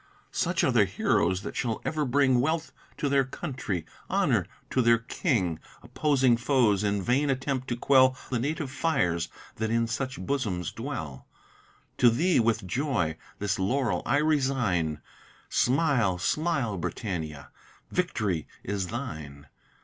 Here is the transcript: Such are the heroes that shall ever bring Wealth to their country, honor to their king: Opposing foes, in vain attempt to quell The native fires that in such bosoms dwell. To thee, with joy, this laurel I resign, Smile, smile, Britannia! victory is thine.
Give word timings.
Such 0.31 0.63
are 0.63 0.71
the 0.71 0.85
heroes 0.85 1.43
that 1.43 1.55
shall 1.55 1.79
ever 1.85 2.05
bring 2.05 2.39
Wealth 2.41 2.71
to 2.97 3.07
their 3.07 3.23
country, 3.23 3.85
honor 4.09 4.47
to 4.71 4.81
their 4.81 4.97
king: 4.97 5.59
Opposing 5.83 6.37
foes, 6.37 6.83
in 6.83 7.03
vain 7.03 7.29
attempt 7.29 7.67
to 7.67 7.75
quell 7.75 8.17
The 8.31 8.39
native 8.39 8.71
fires 8.71 9.29
that 9.57 9.69
in 9.69 9.85
such 9.85 10.19
bosoms 10.19 10.71
dwell. 10.71 11.27
To 11.99 12.09
thee, 12.09 12.39
with 12.39 12.65
joy, 12.65 13.15
this 13.37 13.59
laurel 13.59 14.01
I 14.07 14.17
resign, 14.17 15.01
Smile, 15.49 16.17
smile, 16.17 16.77
Britannia! 16.79 17.51
victory 17.91 18.47
is 18.63 18.87
thine. 18.87 19.45